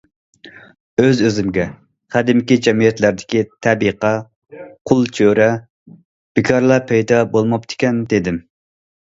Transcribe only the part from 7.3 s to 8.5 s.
بولماپتىكەن، دېدىم.